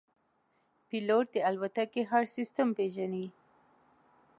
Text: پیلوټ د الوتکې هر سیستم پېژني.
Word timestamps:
پیلوټ 0.87 1.25
د 1.35 1.37
الوتکې 1.49 2.01
هر 2.11 2.23
سیستم 2.35 2.67
پېژني. 2.77 3.27